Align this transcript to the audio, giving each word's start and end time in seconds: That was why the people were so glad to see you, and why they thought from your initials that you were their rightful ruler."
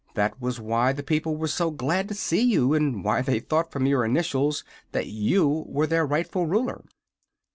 That 0.15 0.41
was 0.41 0.59
why 0.59 0.93
the 0.93 1.03
people 1.03 1.37
were 1.37 1.47
so 1.47 1.69
glad 1.69 2.07
to 2.07 2.15
see 2.15 2.41
you, 2.41 2.73
and 2.73 3.03
why 3.03 3.21
they 3.21 3.39
thought 3.39 3.71
from 3.71 3.85
your 3.85 4.03
initials 4.03 4.63
that 4.93 5.05
you 5.05 5.63
were 5.67 5.85
their 5.85 6.07
rightful 6.07 6.47
ruler." 6.47 6.83